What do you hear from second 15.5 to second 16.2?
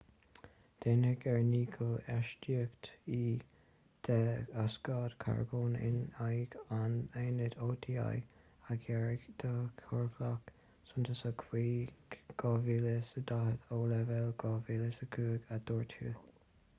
a dúirt hu